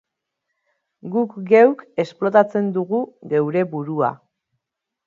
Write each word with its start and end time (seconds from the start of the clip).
Guk 1.17 1.35
geuk 1.51 1.83
esplotatzen 2.05 2.73
dugu 2.79 3.05
geure 3.37 3.67
burua. 3.77 4.15